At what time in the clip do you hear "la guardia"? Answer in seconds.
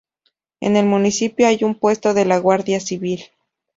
2.25-2.79